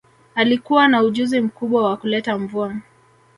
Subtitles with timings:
[0.35, 2.75] Alikuwa na ujuzi mkubwa wa kuleta mvua